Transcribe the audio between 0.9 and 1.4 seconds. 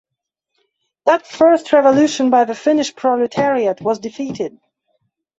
That